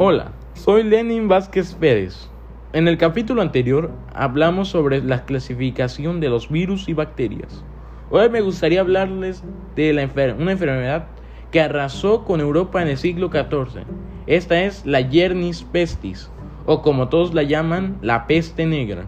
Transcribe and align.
Hola, 0.00 0.30
soy 0.54 0.84
Lenin 0.84 1.26
Vázquez 1.26 1.74
Pérez. 1.74 2.30
En 2.72 2.86
el 2.86 2.98
capítulo 2.98 3.42
anterior 3.42 3.90
hablamos 4.14 4.68
sobre 4.68 5.02
la 5.02 5.24
clasificación 5.24 6.20
de 6.20 6.28
los 6.28 6.48
virus 6.48 6.88
y 6.88 6.92
bacterias. 6.92 7.64
Hoy 8.08 8.30
me 8.30 8.40
gustaría 8.40 8.78
hablarles 8.78 9.42
de 9.74 9.90
una 10.38 10.52
enfermedad 10.52 11.06
que 11.50 11.60
arrasó 11.60 12.24
con 12.24 12.38
Europa 12.38 12.80
en 12.80 12.86
el 12.86 12.96
siglo 12.96 13.28
XIV. 13.28 13.82
Esta 14.28 14.62
es 14.62 14.86
la 14.86 15.00
Yernis 15.00 15.64
pestis, 15.64 16.30
o 16.64 16.80
como 16.80 17.08
todos 17.08 17.34
la 17.34 17.42
llaman, 17.42 17.98
la 18.00 18.28
peste 18.28 18.66
negra. 18.66 19.06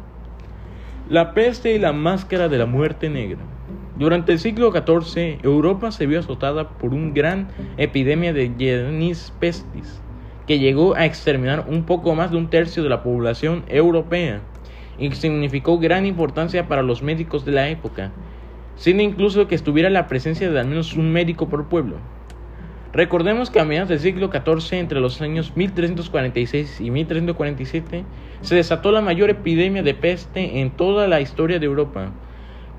La 1.09 1.35
peste 1.35 1.73
y 1.73 1.79
la 1.79 1.93
máscara 1.93 2.49
de 2.49 2.59
la 2.59 2.67
muerte 2.67 3.09
negra. 3.09 3.39
Durante 3.97 4.33
el 4.33 4.41
siglo 4.41 4.73
XIV, 4.73 5.39
Europa 5.45 5.93
se 5.93 6.07
vio 6.07 6.19
azotada 6.19 6.69
por 6.69 6.95
una 6.95 7.13
gran 7.15 7.47
epidemia 7.77 8.33
de 8.33 8.53
Yernis 8.57 9.33
pestis 9.39 10.03
que 10.51 10.59
llegó 10.59 10.97
a 10.97 11.07
exterminar 11.07 11.67
un 11.69 11.85
poco 11.85 12.17
más 12.17 12.33
de 12.33 12.37
un 12.37 12.51
tercio 12.51 12.83
de 12.83 12.89
la 12.89 13.05
población 13.05 13.63
europea 13.69 14.41
y 14.99 15.09
significó 15.13 15.79
gran 15.79 16.07
importancia 16.07 16.67
para 16.67 16.83
los 16.83 17.05
médicos 17.05 17.45
de 17.45 17.53
la 17.53 17.69
época, 17.69 18.11
siendo 18.75 19.05
incluso 19.05 19.47
que 19.47 19.55
estuviera 19.55 19.91
la 19.91 20.09
presencia 20.09 20.51
de 20.51 20.59
al 20.59 20.67
menos 20.67 20.95
un 20.95 21.13
médico 21.13 21.49
por 21.49 21.69
pueblo. 21.69 21.99
Recordemos 22.93 23.49
que 23.49 23.61
a 23.61 23.65
mediados 23.65 23.91
del 23.91 24.01
siglo 24.01 24.29
XIV, 24.33 24.81
entre 24.81 24.99
los 24.99 25.23
años 25.23 25.53
1346 25.55 26.81
y 26.81 26.91
1347, 26.91 28.05
se 28.41 28.55
desató 28.57 28.91
la 28.91 29.03
mayor 29.03 29.31
epidemia 29.31 29.85
de 29.85 29.95
peste 29.95 30.59
en 30.59 30.73
toda 30.73 31.07
la 31.07 31.21
historia 31.21 31.61
de 31.61 31.67
Europa, 31.67 32.11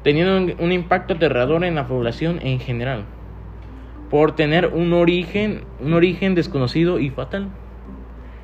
teniendo 0.03 0.53
un 0.61 0.73
impacto 0.73 1.13
aterrador 1.13 1.63
en 1.63 1.75
la 1.75 1.87
población 1.87 2.41
en 2.43 2.59
general 2.59 3.05
por 4.11 4.35
tener 4.35 4.67
un 4.67 4.91
origen, 4.91 5.61
un 5.79 5.93
origen 5.93 6.35
desconocido 6.35 6.99
y 6.99 7.09
fatal, 7.09 7.47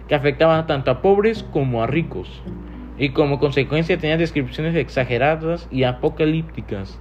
que 0.08 0.16
afectaba 0.16 0.66
tanto 0.68 0.92
a 0.92 1.02
pobres 1.02 1.44
como 1.44 1.84
a 1.84 1.88
ricos, 1.88 2.42
y 2.98 3.10
como 3.10 3.40
consecuencia 3.40 3.98
tenía 3.98 4.18
descripciones 4.18 4.76
exageradas 4.76 5.68
y 5.70 5.84
apocalípticas, 5.84 7.00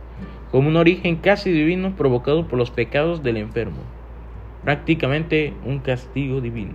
como 0.50 0.68
un 0.68 0.76
origen 0.76 1.16
casi 1.16 1.50
divino 1.50 1.96
provocado 1.96 2.46
por 2.46 2.58
los 2.58 2.70
pecados 2.70 3.22
del 3.22 3.38
enfermo, 3.38 3.78
prácticamente 4.64 5.54
un 5.64 5.78
castigo 5.78 6.40
divino. 6.40 6.74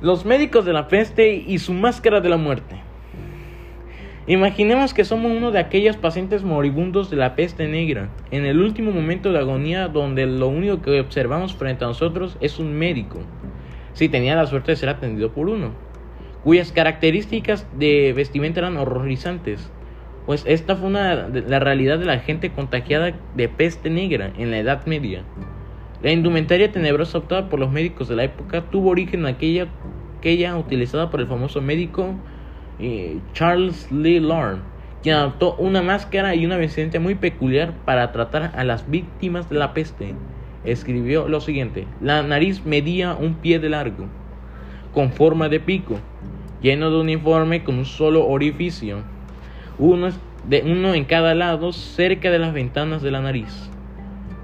Los 0.00 0.24
médicos 0.24 0.64
de 0.64 0.72
la 0.72 0.88
peste 0.88 1.34
y 1.34 1.58
su 1.58 1.74
máscara 1.74 2.22
de 2.22 2.30
la 2.30 2.38
muerte. 2.38 2.79
Imaginemos 4.26 4.92
que 4.92 5.06
somos 5.06 5.32
uno 5.32 5.50
de 5.50 5.58
aquellos 5.58 5.96
pacientes 5.96 6.44
moribundos 6.44 7.08
de 7.08 7.16
la 7.16 7.34
peste 7.36 7.66
negra, 7.68 8.10
en 8.30 8.44
el 8.44 8.60
último 8.60 8.92
momento 8.92 9.32
de 9.32 9.38
agonía 9.38 9.88
donde 9.88 10.26
lo 10.26 10.48
único 10.48 10.82
que 10.82 11.00
observamos 11.00 11.54
frente 11.54 11.84
a 11.84 11.88
nosotros 11.88 12.36
es 12.42 12.58
un 12.58 12.74
médico, 12.74 13.20
si 13.94 14.10
tenía 14.10 14.36
la 14.36 14.46
suerte 14.46 14.72
de 14.72 14.76
ser 14.76 14.90
atendido 14.90 15.32
por 15.32 15.48
uno, 15.48 15.70
cuyas 16.44 16.70
características 16.70 17.66
de 17.78 18.12
vestimenta 18.14 18.60
eran 18.60 18.76
horrorizantes, 18.76 19.72
pues 20.26 20.44
esta 20.46 20.76
fue 20.76 20.88
una, 20.88 21.28
la 21.28 21.58
realidad 21.58 21.98
de 21.98 22.04
la 22.04 22.18
gente 22.18 22.50
contagiada 22.50 23.14
de 23.34 23.48
peste 23.48 23.88
negra 23.88 24.32
en 24.36 24.50
la 24.50 24.58
Edad 24.58 24.84
Media. 24.84 25.24
La 26.02 26.12
indumentaria 26.12 26.70
tenebrosa 26.70 27.18
optada 27.18 27.48
por 27.48 27.58
los 27.58 27.72
médicos 27.72 28.08
de 28.08 28.16
la 28.16 28.24
época 28.24 28.66
tuvo 28.70 28.90
origen 28.90 29.20
en 29.20 29.26
aquella, 29.26 29.68
aquella 30.18 30.56
utilizada 30.58 31.10
por 31.10 31.20
el 31.20 31.26
famoso 31.26 31.62
médico 31.62 32.14
Charles 33.32 33.90
Lee 33.92 34.20
Lorne, 34.20 34.62
quien 35.02 35.16
adoptó 35.16 35.54
una 35.56 35.82
máscara 35.82 36.34
y 36.34 36.44
una 36.46 36.56
vestimenta 36.56 37.00
muy 37.00 37.14
peculiar 37.14 37.72
para 37.84 38.12
tratar 38.12 38.52
a 38.54 38.64
las 38.64 38.90
víctimas 38.90 39.48
de 39.48 39.56
la 39.56 39.74
peste. 39.74 40.14
Escribió 40.64 41.28
lo 41.28 41.40
siguiente: 41.40 41.86
La 42.00 42.22
nariz 42.22 42.64
medía 42.66 43.14
un 43.14 43.34
pie 43.34 43.58
de 43.58 43.70
largo, 43.70 44.06
con 44.92 45.12
forma 45.12 45.48
de 45.48 45.60
pico, 45.60 45.98
lleno 46.60 46.90
de 46.90 47.00
uniforme 47.00 47.64
con 47.64 47.78
un 47.78 47.86
solo 47.86 48.26
orificio, 48.26 48.98
uno, 49.78 50.08
de 50.46 50.62
uno 50.62 50.94
en 50.94 51.04
cada 51.04 51.34
lado 51.34 51.72
cerca 51.72 52.30
de 52.30 52.38
las 52.38 52.52
ventanas 52.52 53.02
de 53.02 53.10
la 53.10 53.20
nariz. 53.20 53.70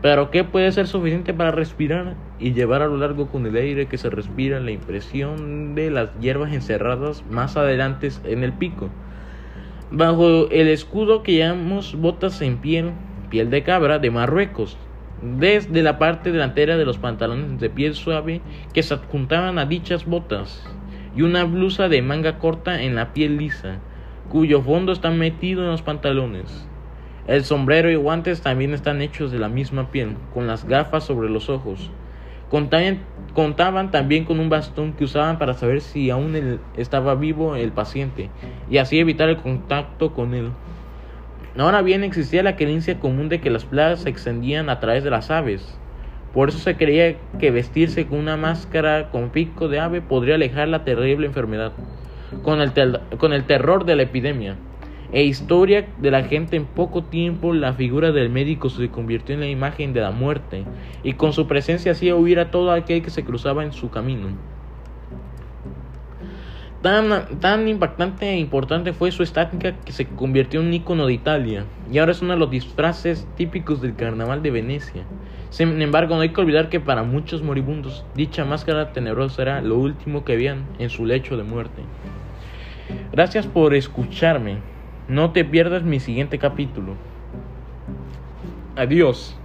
Pero 0.06 0.30
¿qué 0.30 0.44
puede 0.44 0.70
ser 0.70 0.86
suficiente 0.86 1.34
para 1.34 1.50
respirar 1.50 2.14
y 2.38 2.52
llevar 2.52 2.80
a 2.80 2.86
lo 2.86 2.96
largo 2.96 3.26
con 3.26 3.44
el 3.44 3.56
aire 3.56 3.88
que 3.88 3.98
se 3.98 4.08
respira 4.08 4.60
la 4.60 4.70
impresión 4.70 5.74
de 5.74 5.90
las 5.90 6.16
hierbas 6.20 6.52
encerradas 6.52 7.24
más 7.28 7.56
adelante 7.56 8.08
en 8.22 8.44
el 8.44 8.52
pico? 8.52 8.88
Bajo 9.90 10.48
el 10.50 10.68
escudo 10.68 11.24
que 11.24 11.36
llamamos 11.36 11.96
botas 11.96 12.40
en 12.40 12.58
piel, 12.58 12.92
piel 13.30 13.50
de 13.50 13.64
cabra 13.64 13.98
de 13.98 14.12
Marruecos, 14.12 14.76
desde 15.22 15.82
la 15.82 15.98
parte 15.98 16.30
delantera 16.30 16.76
de 16.76 16.84
los 16.84 16.98
pantalones 16.98 17.58
de 17.58 17.68
piel 17.68 17.96
suave 17.96 18.42
que 18.72 18.84
se 18.84 18.94
adjuntaban 18.94 19.58
a 19.58 19.66
dichas 19.66 20.06
botas, 20.06 20.64
y 21.16 21.22
una 21.22 21.42
blusa 21.42 21.88
de 21.88 22.00
manga 22.00 22.38
corta 22.38 22.80
en 22.80 22.94
la 22.94 23.12
piel 23.12 23.38
lisa, 23.38 23.80
cuyo 24.28 24.62
fondo 24.62 24.92
está 24.92 25.10
metido 25.10 25.64
en 25.64 25.70
los 25.70 25.82
pantalones. 25.82 26.68
El 27.26 27.42
sombrero 27.42 27.90
y 27.90 27.96
guantes 27.96 28.40
también 28.40 28.72
están 28.72 29.02
hechos 29.02 29.32
de 29.32 29.40
la 29.40 29.48
misma 29.48 29.90
piel, 29.90 30.16
con 30.32 30.46
las 30.46 30.64
gafas 30.64 31.02
sobre 31.02 31.28
los 31.28 31.48
ojos. 31.48 31.90
Contaban, 32.50 33.90
también 33.90 34.24
con 34.24 34.38
un 34.38 34.48
bastón 34.48 34.92
que 34.92 35.02
usaban 35.02 35.36
para 35.36 35.54
saber 35.54 35.80
si 35.80 36.08
aún 36.10 36.60
estaba 36.76 37.16
vivo 37.16 37.56
el 37.56 37.72
paciente 37.72 38.30
y 38.70 38.78
así 38.78 39.00
evitar 39.00 39.28
el 39.28 39.38
contacto 39.38 40.14
con 40.14 40.34
él. 40.34 40.52
Ahora 41.58 41.82
bien, 41.82 42.04
existía 42.04 42.44
la 42.44 42.54
creencia 42.54 43.00
común 43.00 43.28
de 43.28 43.40
que 43.40 43.50
las 43.50 43.64
plagas 43.64 44.02
se 44.02 44.08
extendían 44.08 44.70
a 44.70 44.78
través 44.78 45.02
de 45.02 45.10
las 45.10 45.32
aves. 45.32 45.76
Por 46.32 46.50
eso 46.50 46.58
se 46.58 46.76
creía 46.76 47.16
que 47.40 47.50
vestirse 47.50 48.06
con 48.06 48.20
una 48.20 48.36
máscara 48.36 49.10
con 49.10 49.30
pico 49.30 49.66
de 49.66 49.80
ave 49.80 50.00
podría 50.00 50.36
alejar 50.36 50.68
la 50.68 50.84
terrible 50.84 51.26
enfermedad, 51.26 51.72
con 52.44 52.60
el, 52.60 52.72
con 53.18 53.32
el 53.32 53.44
terror 53.44 53.84
de 53.84 53.96
la 53.96 54.02
epidemia 54.02 54.56
e 55.12 55.22
historia 55.24 55.86
de 55.98 56.10
la 56.10 56.24
gente 56.24 56.56
en 56.56 56.64
poco 56.64 57.04
tiempo 57.04 57.52
la 57.52 57.72
figura 57.72 58.12
del 58.12 58.30
médico 58.30 58.68
se 58.70 58.88
convirtió 58.88 59.34
en 59.34 59.40
la 59.40 59.48
imagen 59.48 59.92
de 59.92 60.00
la 60.00 60.10
muerte 60.10 60.64
y 61.02 61.12
con 61.14 61.32
su 61.32 61.46
presencia 61.46 61.92
hacía 61.92 62.16
huir 62.16 62.38
a 62.38 62.50
todo 62.50 62.72
aquel 62.72 63.02
que 63.02 63.10
se 63.10 63.24
cruzaba 63.24 63.64
en 63.64 63.72
su 63.72 63.90
camino. 63.90 64.28
Tan, 66.82 67.40
tan 67.40 67.66
impactante 67.66 68.28
e 68.28 68.38
importante 68.38 68.92
fue 68.92 69.10
su 69.10 69.22
estática 69.22 69.72
que 69.84 69.92
se 69.92 70.06
convirtió 70.06 70.60
en 70.60 70.66
un 70.66 70.74
icono 70.74 71.06
de 71.06 71.14
Italia 71.14 71.64
y 71.90 71.98
ahora 71.98 72.12
es 72.12 72.22
uno 72.22 72.34
de 72.34 72.38
los 72.38 72.50
disfraces 72.50 73.26
típicos 73.36 73.80
del 73.80 73.96
carnaval 73.96 74.42
de 74.42 74.50
Venecia. 74.50 75.02
Sin 75.50 75.80
embargo, 75.80 76.16
no 76.16 76.20
hay 76.20 76.28
que 76.28 76.40
olvidar 76.40 76.68
que 76.68 76.80
para 76.80 77.02
muchos 77.02 77.42
moribundos 77.42 78.04
dicha 78.14 78.44
máscara 78.44 78.92
tenebrosa 78.92 79.42
era 79.42 79.62
lo 79.62 79.78
último 79.78 80.24
que 80.24 80.36
veían 80.36 80.64
en 80.78 80.90
su 80.90 81.06
lecho 81.06 81.36
de 81.36 81.44
muerte. 81.44 81.82
Gracias 83.12 83.46
por 83.46 83.74
escucharme. 83.74 84.58
No 85.08 85.32
te 85.32 85.44
pierdas 85.44 85.84
mi 85.84 86.00
siguiente 86.00 86.38
capítulo. 86.38 86.96
Adiós. 88.74 89.40